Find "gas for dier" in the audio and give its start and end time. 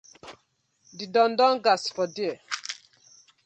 1.65-2.37